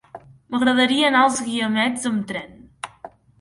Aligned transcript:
M'agradaria 0.53 1.03
anar 1.11 1.21
als 1.25 1.37
Guiamets 1.49 2.09
amb 2.11 2.25
tren. 2.33 2.59